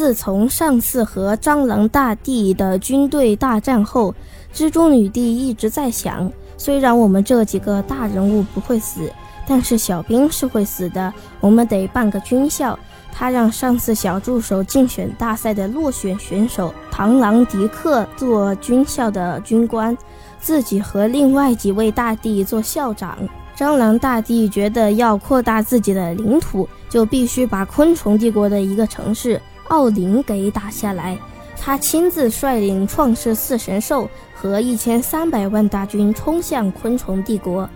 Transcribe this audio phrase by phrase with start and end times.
[0.00, 4.14] 自从上次和蟑螂大帝的军队大战后，
[4.50, 9.12] 蜘蛛女帝一直在想：虽然我们这几个大人物不会死，
[9.46, 11.12] 但是小兵是会死的。
[11.38, 12.78] 我们得办个军校。
[13.12, 19.94] 他让上次小助手竞选大赛的落选选手螳螂迪克做军校的军官，
[20.40, 23.18] 自己和另外几位大帝做校长。
[23.54, 29.38] 蟑螂大帝觉得要扩大自己的领土，就必须把昆虫帝国的一个城市
[29.70, 31.18] 奥林给打下来。
[31.62, 37.68] 他亲自率领创世四神兽和一千三百万大军冲向昆虫帝国。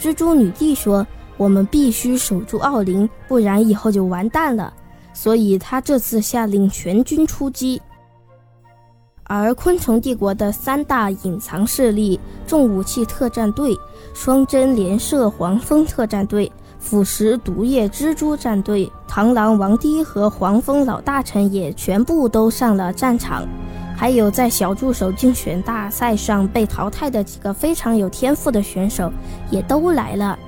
[0.00, 1.06] 蜘蛛女帝说
[1.36, 4.72] ：“我们必须守住奥林，不然以后就完蛋了。”
[5.12, 7.80] 所以，他这次下令全军出击。
[9.24, 13.76] 而昆虫帝国的三大隐藏势力——重武器特战队、
[14.14, 23.46] 双针连射黄蜂特战队、腐蚀毒液蜘蛛战队，螳螂王帝和黄蜂老大臣也全部都上了战场。
[23.96, 29.10] 还有在小助手竞选大赛上被淘汰的几个非常有天赋的选手，
[29.50, 30.38] 也都来了。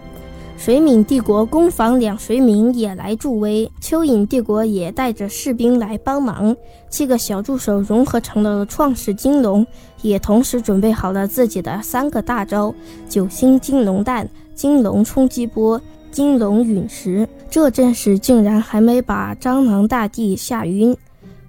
[0.59, 6.55] 水敏帝国攻防两水敏也来助威，蚯蚓帝国也带着士兵来帮忙。
[6.91, 9.65] 七个小助手融合成了创世金龙，
[10.03, 12.75] 也同时准备好了自己的三个大招：
[13.09, 17.29] 九星金龙蛋、金龙冲击波、金龙陨石。
[17.51, 20.97] 这阵势竟然还没把蟑螂大帝吓晕。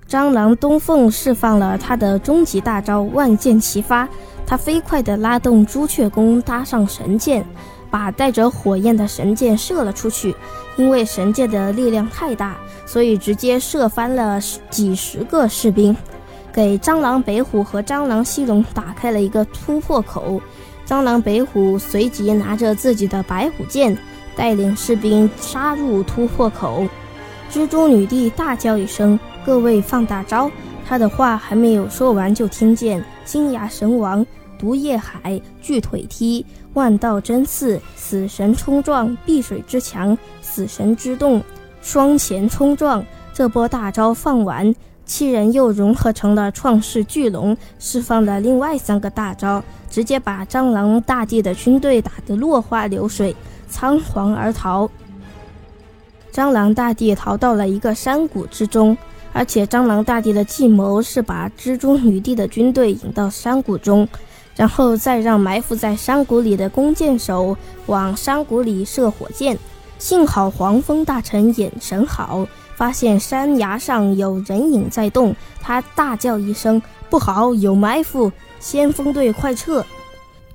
[0.10, 4.08] 蟑螂东凤释放了他的终极大招万箭齐发，
[4.46, 7.46] 他飞快地拉动朱雀弓，搭上神箭。
[7.92, 10.36] 把带着火焰的神箭射了出去，
[10.78, 15.98] 因为神箭的力量太大，所以直接射翻了几十个士兵，
[16.54, 20.40] 给蟑螂北虎和蟑螂西龙打开了一个突破口。
[20.86, 23.98] 蟑螂北虎随即拿着自己的白虎剑，
[24.40, 26.88] 带领士兵杀入突破口。
[27.52, 30.50] 蜘蛛女帝大叫一声：“各位放大招！”
[30.88, 34.26] 她的话还没有说完，就听见金牙神王。
[34.58, 41.44] 毒液海、巨腿踢、万道真刺、死神冲撞、碧水之墙、死神之洞、
[41.82, 43.04] 双前冲撞。
[43.34, 44.74] 这波大招放完，
[45.06, 53.36] 七人又融合成了创世巨龙，释放了另外三个大招，直接把蟑螂大帝的军队打得落花流水，
[53.70, 54.90] 仓皇而逃。
[56.34, 58.98] 蟑螂大帝逃到了一个山谷之中，
[59.32, 64.08] 而且蟑螂大帝的计谋是把蜘蛛女帝的军队引到山谷中。
[64.56, 69.58] 然后再让埋伏在山谷里的弓箭手往山谷里射火箭。
[69.98, 78.30] 幸好黄蜂大臣眼神好，发现山崖上有人影在动，他大叫一声：“不好，有埋伏！
[78.60, 79.86] 先锋队快撤！”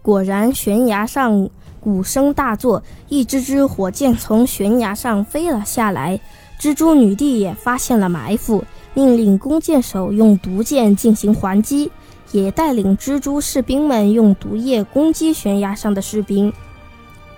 [0.03, 1.49] 果然，悬崖上
[1.85, 6.19] 鼓声大作，一支支火箭从悬崖上飞了下来。
[6.59, 8.65] 蜘蛛女帝也发现了埋伏，
[8.95, 11.91] 命令弓箭手用毒箭进行还击。
[12.33, 16.53] 也带领蜘蛛士兵们用毒液攻击悬崖上的士兵，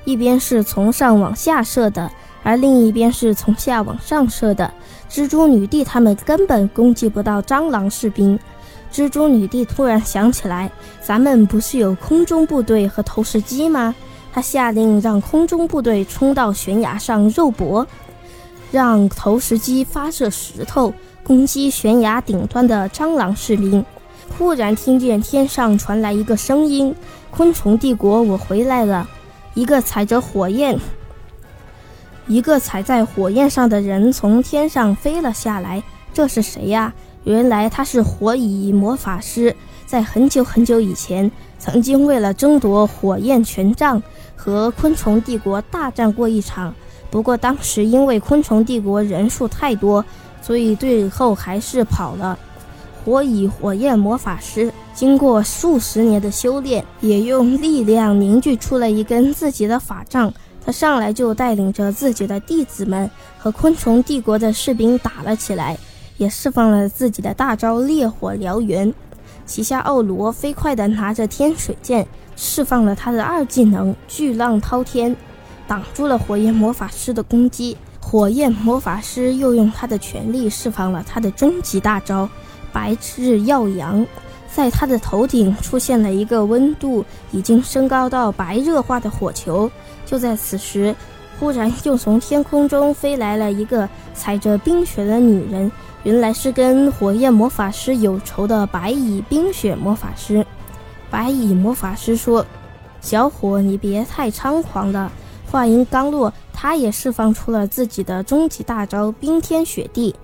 [0.05, 2.11] 一边是从上往下射的，
[2.43, 4.73] 而另一边是从下往上射的。
[5.11, 8.39] 蜘蛛女帝他们根本攻击不到蟑螂士兵。
[8.91, 10.71] 蜘蛛女帝突然想起来，
[11.03, 13.95] 咱们不是有空中部队和投石机吗？
[14.37, 17.87] 他下令让空中部队冲到悬崖上肉搏，
[18.71, 20.93] 让投石机发射石头
[21.25, 23.83] 攻击悬崖顶端的蟑螂士兵。
[24.37, 26.95] 忽然听见天上传来一个声音
[27.33, 29.09] ：“昆虫帝国，我回来了！”
[29.57, 30.79] 一个踩着火焰，
[32.27, 35.83] 一个踩在火焰上的人从天上飞了下来。
[36.13, 36.93] 这是谁呀？
[37.25, 44.03] 原来他是火蚁魔法师，在很久很久以前，曾经为了争夺火焰权杖，
[44.37, 46.73] 和昆虫帝国大战过一场。
[47.11, 50.05] 不过当时因为昆虫帝国人数太多，
[50.43, 52.39] 所以最后还是跑了。
[53.05, 60.33] 火蚁火焰魔法师经过数十年的修炼，也用力量凝聚出了一根自己的法杖。
[60.65, 63.09] 他上来就带领着自己的弟子们
[63.39, 65.79] 和昆虫帝国的士兵打了起来，
[66.17, 68.93] 也释放了自己的大招烈火燎原。
[69.47, 72.05] 旗下奥罗飞快地拿着天水剑，
[72.37, 75.17] 释放了他的二技能巨浪滔天，
[75.67, 77.77] 挡住了火焰魔法师的攻击。
[78.01, 82.29] 火焰魔法师又用他的全力释放了他的终极大招。
[82.73, 84.07] 白日耀阳，
[84.55, 89.69] 在他的头顶出现了一个温度已经升高到白热化的火球。
[90.05, 90.95] 就在此时，
[91.41, 95.73] 忽然又从天空中飞来了一个踩着冰雪的女人，
[96.05, 100.47] 原来是跟火焰魔法师有仇的白蚁冰雪魔法师。
[101.11, 102.45] 白蚁魔法师说
[103.01, 105.13] ：“小伙，你别太猖狂了。”
[105.51, 110.15] 话音刚落，他也释放出了自己的终极大招冰天雪地。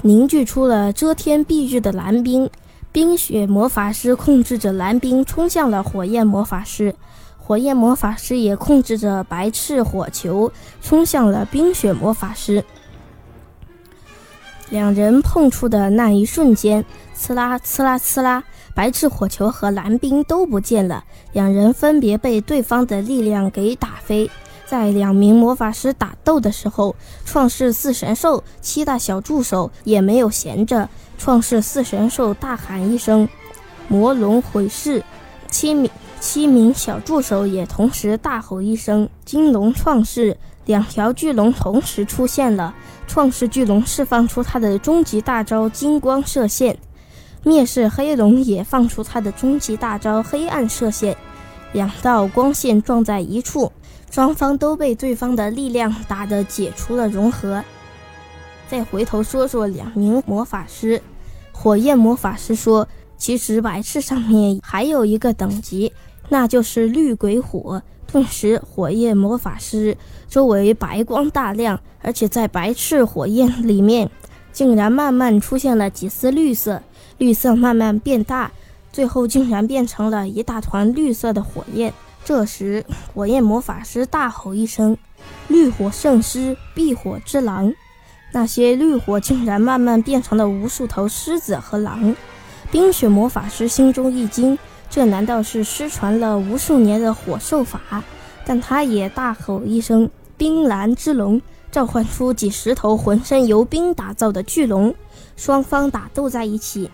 [0.00, 2.50] 凝聚出了遮天蔽日的蓝冰。
[2.90, 6.94] 冰雪魔法师控制着蓝冰冲向了火焰魔法师，
[7.38, 10.52] 火焰魔法师也控制着白炽火球
[10.82, 12.64] 冲向了冰雪魔法师。
[14.68, 16.84] 两人碰触的那一瞬间，
[17.16, 18.44] 呲啦呲啦呲啦，
[18.74, 24.30] 白炽火球和蓝冰都不见了，两人分别被对方的力量给打飞。
[24.64, 26.96] 在两名魔法师打斗的时候，
[27.26, 30.88] 创世四神兽七大小助手也没有闲着。
[31.18, 33.28] 创世四神兽大喊一声
[33.88, 35.04] ：“魔龙毁世！”
[35.50, 42.74] 七名七名小助手也同时大吼一声：“金龙创世！”两条巨龙同时出现了。
[43.06, 46.78] 创世巨龙释放出它的终极大招“金光射线”，
[47.42, 51.16] 灭世黑龙也放出它的终极大招“黑暗射线”。
[51.72, 53.70] 两道光线撞在一处。
[54.10, 57.64] 双方都被对方的力量打得解除了融合。
[58.68, 61.00] 再回头说说两名魔法师，
[61.50, 62.86] 火焰魔法师说
[63.16, 65.90] ：“其实白炽上面还有一个等级，
[66.28, 69.96] 那就是绿鬼火。”顿时，火焰魔法师
[70.28, 74.10] 周围白光大亮，而且在白炽火焰里面，
[74.52, 76.82] 竟然慢慢出现了几丝绿色，
[77.18, 78.52] 绿色慢慢变大，
[78.92, 81.92] 最后竟然变成了一大团绿色的火焰。
[82.24, 84.96] 这时，火焰魔法师大吼一声
[85.48, 87.72] ：“绿火圣师，避火之狼！”
[88.32, 92.14] 那些绿火竟然慢慢变成了无数头狮子和狼。
[92.70, 94.58] 冰雪魔法师心中一惊，
[94.88, 97.80] 这难道是失传了无数年的火兽法？
[98.44, 100.08] 但他也大吼一声
[100.38, 101.40] ：“冰蓝之龙！”
[101.72, 104.94] 召唤出几十头浑身由冰打造的巨龙，
[105.36, 106.90] 双方打斗在一起。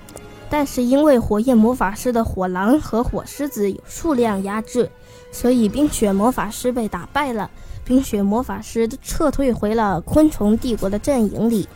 [0.49, 4.89] 但是因为火焰魔法师的火狼和火狮子有数量压制。
[5.31, 7.51] 所以，冰雪魔法师被打败了。
[7.85, 11.69] 冰雪魔法师撤退回了昆虫帝国的阵营里。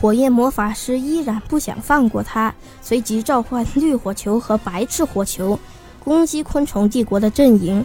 [0.00, 5.58] 火焰魔法师依然不想放过他，随即召唤绿火球和白炽火球，
[6.02, 7.84] 攻击昆虫帝国的阵营。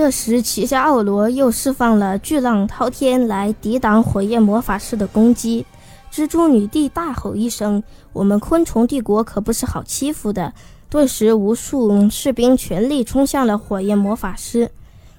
[0.00, 5.66] 这时，奇夏奥罗又释放了巨浪滔天来抵挡火焰魔法师的攻击。
[6.10, 7.82] 蜘蛛女帝大吼一声
[8.14, 10.54] ：“我们昆虫帝国可不是好欺负的！”
[10.88, 14.70] 顿时，无数士兵全力冲向了火焰魔法师。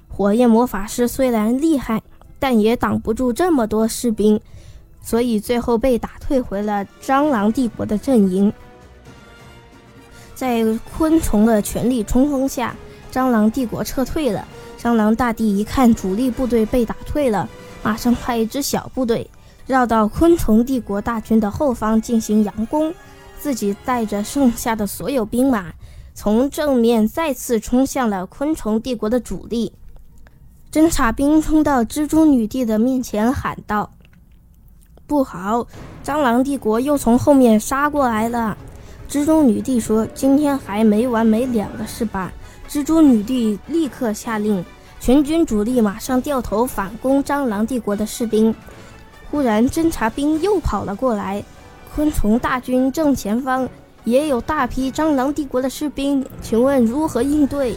[0.09, 2.01] 火焰魔法师虽然厉害，
[2.39, 4.41] 但也挡不住这么多士兵，
[4.99, 8.51] 所以最后被打退回了蟑螂帝国的阵营。
[10.33, 10.65] 在
[10.97, 12.75] 昆虫的全力冲锋下，
[13.11, 14.47] 蟑螂帝国撤退了。
[14.79, 17.47] 蟑螂大帝一看主力部队被打退了，
[17.83, 19.29] 马上派一支小部队
[19.67, 22.93] 绕到昆虫帝国大军的后方进行佯攻。
[23.39, 25.73] 自己带着剩下的所有兵马，
[26.13, 29.73] 从正面再次冲向了昆虫帝国的主力。
[30.71, 33.89] 侦察兵冲到蜘蛛女帝的面前喊道
[35.07, 35.65] ：“不好，
[36.03, 38.55] 蟑螂帝国又从后面杀过来了！”
[39.09, 42.31] 蜘蛛女帝说：“今天还没完没了了是吧？”
[42.71, 44.63] 蜘蛛女帝立刻下令，
[44.97, 48.56] 全军主力马上掉头反攻蟑螂帝国的士兵。
[49.29, 51.44] 忽然，侦察兵又跑了过来。
[51.94, 53.68] 昆虫大军正前方
[54.06, 57.75] 也有大批蟑螂帝国的士兵，请问如何应对？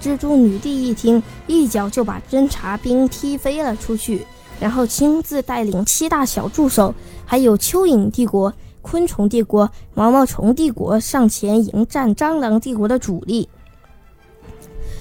[0.00, 4.24] 蜘蛛女帝一听，一脚就把侦察兵踢飞了出去，
[4.60, 6.94] 然后亲自带领七大小助手，
[7.26, 13.48] 还有蚯蚓帝国、昆虫帝国、毛毛虫帝国上前迎战蟑螂帝国的主力。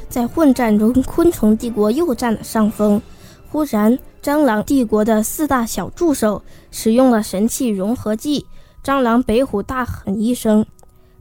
[0.10, 3.02] 在混战中，昆虫帝国又占了上风。
[3.52, 8.46] 忽然，蟑螂帝国的四大小助手使用了神器融合技。
[8.84, 10.66] 蟑螂北虎大喊一声：“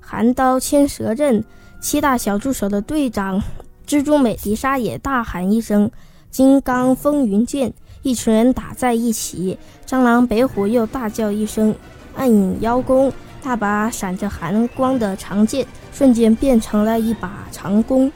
[0.00, 1.44] 寒刀千蛇刃！”
[1.80, 3.42] 七大小助手的队长
[3.86, 5.90] 蜘蛛美迪莎也大喊一声
[6.30, 9.58] ：“金刚风云剑！”一群人打在一起。
[9.86, 11.74] 蟑螂北虎又大叫一声
[12.16, 18.10] ：“暗影妖弓！”大把闪着寒光的长剑瞬间变成了一把长弓，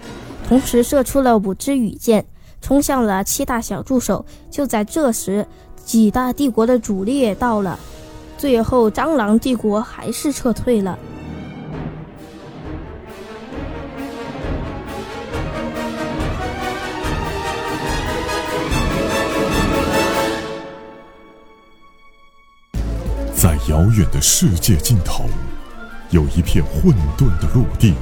[0.52, 2.26] 同时射出了五支羽箭。
[2.60, 4.26] 冲向了七大小助手。
[4.50, 5.46] 就在这时，
[5.82, 7.78] 几大帝国的主力也到了。
[8.36, 10.98] 最后，蟑螂帝国还是撤退了。
[23.34, 25.24] 在遥远的世界尽头，
[26.10, 27.94] 有一片混沌的陆地，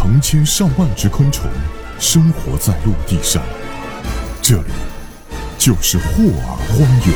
[0.00, 1.50] 成千上万只昆虫
[1.98, 3.42] 生活在陆地上。
[4.40, 4.70] 这里
[5.58, 7.12] 就是霍尔荒原。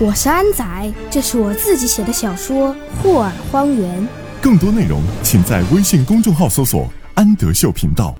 [0.00, 4.02] 我是安仔，这是我自己写的小说《霍尔荒原》。
[4.40, 8.12] 更多内容，请在微信公众号搜索“安德秀频道”。